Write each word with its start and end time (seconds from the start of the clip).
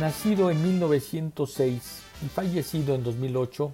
nacido 0.00 0.50
en 0.50 0.62
1906 0.62 2.02
y 2.24 2.28
fallecido 2.28 2.94
en 2.94 3.04
2008, 3.04 3.70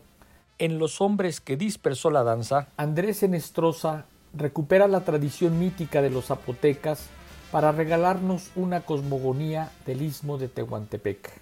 en 0.59 0.79
Los 0.81 1.01
hombres 1.01 1.41
que 1.41 1.57
dispersó 1.57 2.11
la 2.11 2.25
danza, 2.25 2.67
Andrés 2.77 3.23
Enestrosa 3.23 4.07
recupera 4.35 4.89
la 4.89 5.03
tradición 5.03 5.59
mítica 5.61 6.03
de 6.03 6.11
los 6.11 6.27
zapotecas 6.27 7.07
para 7.53 7.71
regalarnos 7.71 8.51
una 8.57 8.81
cosmogonía 8.81 9.71
del 9.87 10.03
istmo 10.03 10.37
de 10.37 10.49
Tehuantepec. 10.49 11.41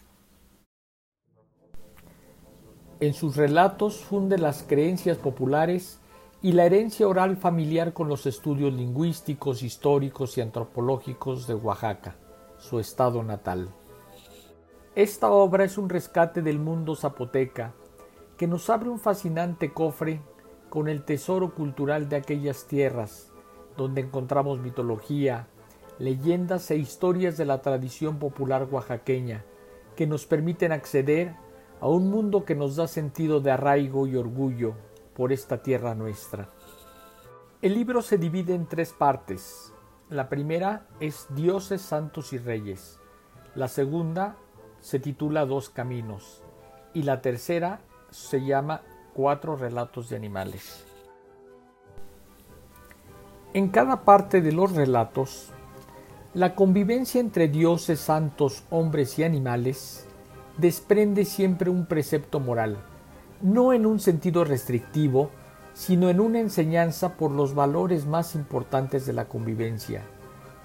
En 3.01 3.15
sus 3.15 3.37
relatos 3.37 4.05
funde 4.05 4.37
las 4.37 4.65
creencias 4.65 5.17
populares 5.17 5.99
y 6.43 6.53
la 6.53 6.67
herencia 6.67 7.09
oral 7.09 7.39
familiar 7.39 7.95
con 7.95 8.09
los 8.09 8.27
estudios 8.27 8.75
lingüísticos, 8.75 9.63
históricos 9.63 10.37
y 10.37 10.43
antropológicos 10.43 11.47
de 11.47 11.55
Oaxaca, 11.55 12.17
su 12.59 12.79
estado 12.79 13.23
natal. 13.23 13.71
Esta 14.97 15.33
obra 15.33 15.65
es 15.65 15.77
un 15.77 15.89
rescate 15.89 16.41
del 16.41 16.61
mundo 16.61 16.95
zapoteca 16.95 17.75
que 18.37 18.47
nos 18.47 18.71
abre 18.71 18.91
un 18.91 19.01
fascinante 19.01 19.73
cofre 19.73 20.21
con 20.71 20.87
el 20.87 21.05
tesoro 21.05 21.53
cultural 21.53 22.09
de 22.09 22.15
aquellas 22.15 22.69
tierras, 22.69 23.33
donde 23.77 24.03
encontramos 24.03 24.61
mitología, 24.61 25.49
leyendas 25.99 26.71
e 26.71 26.77
historias 26.77 27.37
de 27.37 27.45
la 27.45 27.61
tradición 27.61 28.21
popular 28.21 28.69
oaxaqueña, 28.71 29.45
que 29.97 30.07
nos 30.07 30.27
permiten 30.27 30.71
acceder 30.71 31.35
a 31.81 31.89
un 31.89 32.09
mundo 32.09 32.45
que 32.45 32.55
nos 32.55 32.77
da 32.77 32.87
sentido 32.87 33.41
de 33.41 33.51
arraigo 33.51 34.07
y 34.07 34.15
orgullo 34.15 34.75
por 35.17 35.33
esta 35.33 35.61
tierra 35.61 35.97
nuestra. 35.97 36.51
El 37.63 37.75
libro 37.75 38.01
se 38.01 38.17
divide 38.17 38.55
en 38.55 38.67
tres 38.67 38.93
partes. 38.93 39.73
La 40.09 40.29
primera 40.29 40.87
es 41.01 41.27
Dioses, 41.31 41.83
Santos 41.83 42.33
y 42.33 42.39
Reyes. 42.39 43.01
La 43.57 43.67
segunda 43.67 44.37
se 44.85 44.99
titula 44.99 45.47
Dos 45.47 45.71
Caminos 45.71 46.43
y 46.93 47.05
la 47.05 47.23
tercera 47.23 47.81
se 48.11 48.45
llama 48.45 48.83
Cuatro 49.15 49.57
Relatos 49.57 50.11
de 50.11 50.17
Animales. 50.17 50.85
En 53.55 53.71
cada 53.71 54.03
parte 54.03 54.43
de 54.43 54.53
los 54.53 54.73
relatos, 54.73 55.49
la 56.35 56.55
convivencia 56.55 57.19
entre 57.19 57.49
dioses, 57.49 57.99
santos, 57.99 58.65
hombres 58.69 59.19
y 59.19 59.25
animales 59.25 60.05
desprende 60.59 61.25
siempre 61.25 61.71
un 61.71 61.87
precepto 61.87 62.39
moral, 62.39 62.77
no 63.41 63.73
en 63.73 63.87
un 63.87 64.01
sentido 64.01 64.45
restrictivo, 64.45 65.31
sino 65.73 66.11
en 66.11 66.21
una 66.21 66.41
enseñanza 66.41 67.17
por 67.17 67.31
los 67.31 67.55
valores 67.55 68.05
más 68.05 68.35
importantes 68.35 69.07
de 69.07 69.15
la 69.15 69.29
convivencia, 69.29 70.03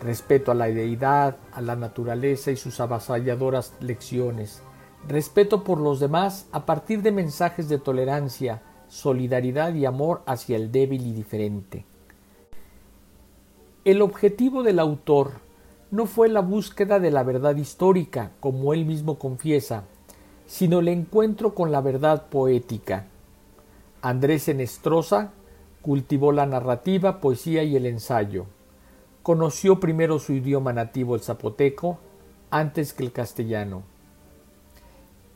respeto 0.02 0.52
a 0.52 0.56
la 0.56 0.68
deidad, 0.68 1.38
a 1.52 1.62
la 1.62 1.76
naturaleza 1.76 2.52
y 2.52 2.56
sus 2.56 2.80
avasalladoras 2.80 3.74
lecciones, 3.80 4.62
respeto 5.08 5.64
por 5.64 5.80
los 5.80 6.00
demás 6.00 6.48
a 6.52 6.66
partir 6.66 7.02
de 7.02 7.12
mensajes 7.12 7.70
de 7.70 7.78
tolerancia, 7.80 8.62
solidaridad 8.88 9.74
y 9.74 9.86
amor 9.86 10.22
hacia 10.26 10.56
el 10.56 10.72
débil 10.72 11.06
y 11.06 11.14
diferente. 11.14 11.86
El 13.86 14.02
objetivo 14.02 14.64
del 14.64 14.80
autor 14.80 15.32
no 15.92 16.06
fue 16.06 16.30
la 16.30 16.42
búsqueda 16.42 17.00
de 17.00 17.12
la 17.12 17.24
verdad 17.24 17.56
histórica, 17.56 18.32
como 18.40 18.74
él 18.74 18.86
mismo 18.86 19.18
confiesa, 19.18 19.84
sino 20.46 20.80
el 20.80 20.88
encuentro 20.88 21.56
con 21.56 21.72
la 21.72 21.82
verdad 21.82 22.28
poética. 22.30 23.08
Andrés 24.02 24.48
Enestrosa 24.48 25.32
cultivó 25.82 26.32
la 26.32 26.46
narrativa, 26.46 27.20
poesía 27.20 27.64
y 27.64 27.76
el 27.76 27.86
ensayo. 27.86 28.46
Conoció 29.24 29.80
primero 29.80 30.20
su 30.20 30.34
idioma 30.34 30.74
nativo, 30.74 31.16
el 31.16 31.22
zapoteco, 31.22 32.00
antes 32.50 32.94
que 32.94 33.04
el 33.04 33.12
castellano, 33.12 33.84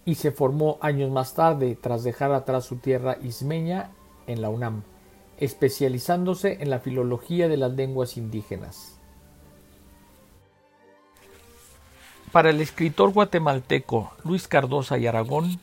y 0.05 0.15
se 0.15 0.31
formó 0.31 0.77
años 0.81 1.11
más 1.11 1.33
tarde, 1.33 1.77
tras 1.79 2.03
dejar 2.03 2.31
atrás 2.33 2.65
su 2.65 2.77
tierra 2.77 3.17
ismeña, 3.21 3.91
en 4.27 4.41
la 4.41 4.49
UNAM, 4.49 4.83
especializándose 5.37 6.57
en 6.61 6.69
la 6.69 6.79
filología 6.79 7.47
de 7.47 7.57
las 7.57 7.73
lenguas 7.73 8.17
indígenas. 8.17 8.99
Para 12.31 12.49
el 12.49 12.61
escritor 12.61 13.13
guatemalteco 13.13 14.11
Luis 14.23 14.47
Cardosa 14.47 14.97
y 14.97 15.07
Aragón, 15.07 15.59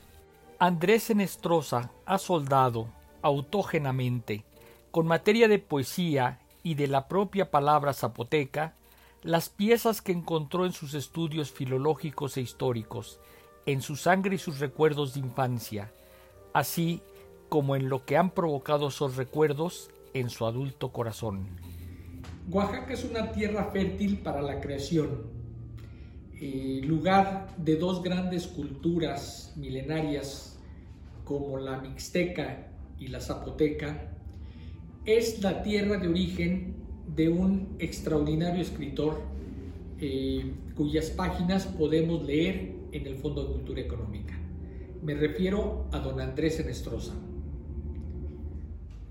Andrés 0.59 1.10
Enestrosa 1.10 1.91
ha 2.04 2.19
soldado 2.19 2.86
autógenamente, 3.22 4.44
con 4.91 5.06
materia 5.06 5.48
de 5.48 5.59
poesía 5.59 6.38
y 6.62 6.75
de 6.75 6.87
la 6.87 7.09
propia 7.09 7.50
palabra 7.50 7.93
zapoteca 7.93 8.75
las 9.22 9.48
piezas 9.48 10.00
que 10.00 10.12
encontró 10.12 10.65
en 10.65 10.72
sus 10.72 10.94
estudios 10.94 11.50
filológicos 11.50 12.37
e 12.37 12.41
históricos, 12.41 13.21
en 13.66 13.82
su 13.82 13.97
sangre 13.97 14.37
y 14.37 14.38
sus 14.38 14.59
recuerdos 14.60 15.15
de 15.15 15.21
infancia, 15.21 15.93
así 16.54 17.03
como 17.48 17.76
en 17.76 17.88
lo 17.88 18.06
que 18.06 18.16
han 18.16 18.31
provocado 18.31 18.88
esos 18.88 19.16
recuerdos 19.16 19.91
en 20.15 20.31
su 20.31 20.47
adulto 20.47 20.91
corazón. 20.93 21.48
Oaxaca 22.50 22.92
es 22.92 23.04
una 23.04 23.31
tierra 23.32 23.71
fértil 23.71 24.19
para 24.19 24.41
la 24.41 24.60
creación, 24.60 25.31
eh, 26.41 26.81
lugar 26.84 27.54
de 27.59 27.77
dos 27.77 28.03
grandes 28.03 28.47
culturas 28.47 29.53
milenarias 29.56 30.59
como 31.25 31.59
la 31.59 31.78
mixteca 31.78 32.72
y 32.98 33.09
la 33.09 33.21
zapoteca, 33.21 34.09
es 35.06 35.42
la 35.42 35.62
tierra 35.62 35.96
de 35.96 36.08
origen 36.08 36.74
de 37.14 37.28
un 37.28 37.76
extraordinario 37.78 38.60
escritor 38.60 39.22
eh, 39.98 40.52
cuyas 40.74 41.10
páginas 41.10 41.66
podemos 41.66 42.24
leer 42.24 42.74
en 42.92 43.06
el 43.06 43.16
Fondo 43.16 43.44
de 43.44 43.52
Cultura 43.52 43.80
Económica. 43.80 44.38
Me 45.02 45.14
refiero 45.14 45.86
a 45.92 45.98
don 45.98 46.20
Andrés 46.20 46.60
Enestrosa. 46.60 47.14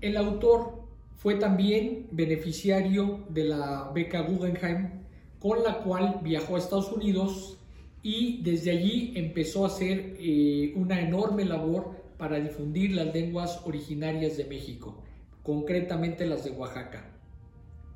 El 0.00 0.16
autor 0.16 0.84
fue 1.16 1.34
también 1.34 2.06
beneficiario 2.12 3.24
de 3.28 3.44
la 3.44 3.90
beca 3.92 4.22
Guggenheim, 4.22 4.90
con 5.38 5.62
la 5.62 5.78
cual 5.78 6.20
viajó 6.22 6.54
a 6.56 6.58
Estados 6.58 6.92
Unidos 6.92 7.58
y 8.02 8.42
desde 8.42 8.70
allí 8.70 9.12
empezó 9.16 9.64
a 9.64 9.66
hacer 9.66 10.16
eh, 10.18 10.72
una 10.76 11.00
enorme 11.00 11.44
labor 11.44 12.00
para 12.16 12.38
difundir 12.38 12.92
las 12.92 13.12
lenguas 13.12 13.60
originarias 13.66 14.36
de 14.36 14.44
México 14.44 15.02
concretamente 15.50 16.26
las 16.26 16.44
de 16.44 16.52
Oaxaca. 16.52 17.10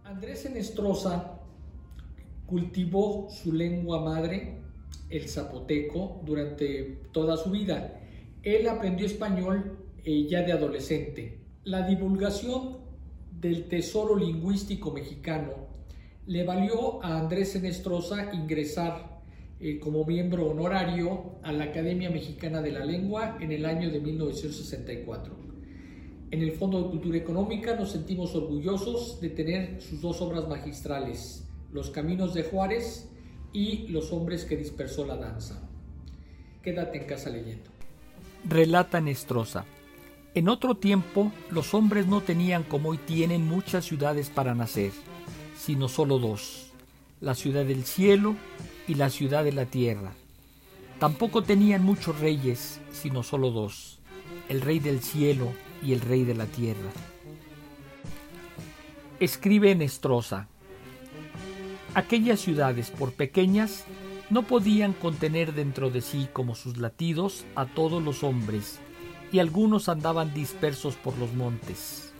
Andrés 0.03 0.45
Enestrosa 0.45 1.39
cultivó 2.47 3.29
su 3.31 3.53
lengua 3.53 4.01
madre, 4.01 4.59
el 5.09 5.29
zapoteco, 5.29 6.21
durante 6.25 6.99
toda 7.13 7.37
su 7.37 7.53
vida. 7.53 8.01
Él 8.43 8.67
aprendió 8.67 9.07
español 9.07 9.79
eh, 10.05 10.27
ya 10.29 10.43
de 10.43 10.51
adolescente. 10.51 11.39
La 11.63 11.87
divulgación 11.87 12.79
del 13.41 13.69
tesoro 13.69 14.17
lingüístico 14.17 14.91
mexicano 14.91 15.53
le 16.27 16.43
valió 16.43 17.05
a 17.05 17.21
Andrés 17.21 17.55
Enestrosa 17.55 18.35
ingresar 18.35 19.21
eh, 19.61 19.79
como 19.79 20.05
miembro 20.05 20.51
honorario 20.51 21.37
a 21.45 21.53
la 21.53 21.67
Academia 21.67 22.11
Mexicana 22.11 22.61
de 22.61 22.73
la 22.73 22.85
Lengua 22.85 23.39
en 23.41 23.53
el 23.53 23.65
año 23.65 23.93
de 23.93 24.01
1964. 24.01 25.54
En 26.35 26.43
el 26.43 26.51
Fondo 26.51 26.83
de 26.83 26.91
Cultura 26.91 27.17
Económica 27.17 27.77
nos 27.77 27.93
sentimos 27.93 28.35
orgullosos 28.35 29.21
de 29.21 29.31
tener 29.31 29.81
sus 29.81 30.01
dos 30.01 30.21
obras 30.21 30.49
magistrales, 30.49 31.47
Los 31.73 31.91
Caminos 31.91 32.35
de 32.35 32.43
Juárez 32.43 33.09
y 33.53 33.87
Los 33.87 34.13
Hombres 34.13 34.45
que 34.45 34.57
dispersó 34.57 35.07
la 35.07 35.15
danza. 35.15 35.63
Quédate 36.61 36.99
en 36.99 37.07
casa 37.07 37.31
leyendo. 37.31 37.71
Relata 38.49 39.01
Nestrosa. 39.01 39.65
En 40.35 40.49
otro 40.49 40.75
tiempo, 40.75 41.31
los 41.53 41.73
hombres 41.73 42.09
no 42.09 42.21
tenían 42.21 42.65
como 42.65 42.89
hoy 42.89 42.99
tienen 42.99 43.47
muchas 43.47 43.85
ciudades 43.85 44.29
para 44.29 44.57
nacer, 44.57 44.91
sino 45.57 45.87
solo 45.87 46.19
dos, 46.19 46.73
la 47.21 47.37
ciudad 47.37 47.65
del 47.65 47.85
cielo 47.85 48.35
y 48.89 48.97
la 48.97 49.09
ciudad 49.09 49.45
de 49.45 49.53
la 49.53 49.67
tierra. 49.67 50.15
Tampoco 50.99 51.45
tenían 51.45 51.85
muchos 51.85 52.19
reyes, 52.19 52.81
sino 52.91 53.23
solo 53.23 53.53
dos, 53.53 54.01
el 54.49 54.63
rey 54.63 54.81
del 54.81 55.01
cielo 55.01 55.53
y 55.85 55.93
el 55.93 56.01
rey 56.01 56.25
de 56.25 56.35
la 56.35 56.47
tierra. 56.47 56.91
Escribe 59.21 59.71
en 59.71 59.83
Estrosa. 59.83 60.49
Aquellas 61.95 62.41
ciudades, 62.41 62.91
por 62.91 63.13
pequeñas, 63.13 63.85
no 64.31 64.43
podían 64.43 64.95
contener 64.95 65.55
dentro 65.55 65.91
de 65.91 66.01
sí 66.01 66.29
como 66.33 66.55
sus 66.55 66.79
latidos 66.79 67.45
a 67.55 67.67
todos 67.67 68.03
los 68.03 68.25
hombres, 68.25 68.81
y 69.31 69.39
algunos 69.39 69.89
andaban 69.89 70.35
dispersos 70.35 70.97
por 70.97 71.17
los 71.19 71.33
montes. 71.35 72.13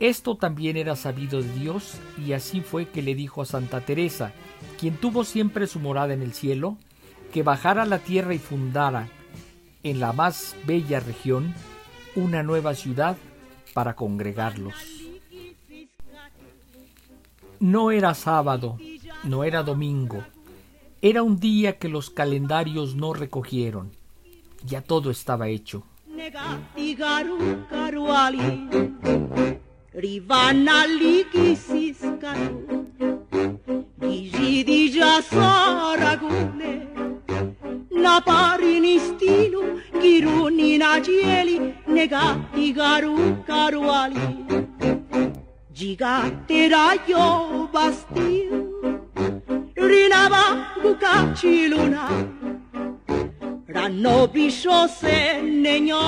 Esto 0.00 0.36
también 0.36 0.76
era 0.76 0.94
sabido 0.94 1.42
de 1.42 1.52
Dios, 1.54 1.94
y 2.24 2.32
así 2.32 2.60
fue 2.60 2.88
que 2.88 3.02
le 3.02 3.14
dijo 3.14 3.42
a 3.42 3.46
Santa 3.46 3.80
Teresa, 3.80 4.32
quien 4.78 4.96
tuvo 4.96 5.24
siempre 5.24 5.66
su 5.66 5.80
morada 5.80 6.14
en 6.14 6.22
el 6.22 6.32
cielo, 6.32 6.76
que 7.32 7.42
bajara 7.42 7.82
a 7.82 7.86
la 7.86 7.98
tierra 7.98 8.34
y 8.34 8.38
fundara, 8.38 9.08
en 9.82 10.00
la 10.00 10.12
más 10.12 10.54
bella 10.66 11.00
región, 11.00 11.54
una 12.16 12.42
nueva 12.42 12.74
ciudad 12.74 13.16
para 13.74 13.94
congregarlos. 13.94 14.74
No 17.60 17.90
era 17.90 18.14
sábado, 18.14 18.78
no 19.24 19.44
era 19.44 19.62
domingo, 19.62 20.24
Era 21.02 21.22
un 21.22 21.38
día 21.38 21.78
que 21.78 21.88
los 21.88 22.10
calendarios 22.10 22.96
no 22.96 23.12
recogieron. 23.12 23.92
Ya 24.64 24.80
todo 24.80 25.10
estaba 25.10 25.48
hecho. 25.48 25.84
Girunina 40.00 41.00
gieli, 41.00 41.56
negati 41.86 42.72
garu 42.72 43.42
caruali. 43.46 44.44
Gigatera 45.72 46.86
io 47.06 47.68
bastiu, 47.72 49.10
rinava 49.74 50.44
bucaci 50.80 51.68
luna, 51.68 52.06
ranno 53.66 54.26
biscio 54.28 54.86
se 54.86 55.40
negno, 55.42 56.00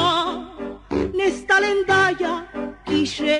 nesta 1.13 1.59
lendaia, 1.61 2.35
kishe 2.87 3.37